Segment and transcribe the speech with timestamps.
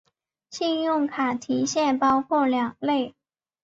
[0.49, 3.13] 信用卡提现包括两类。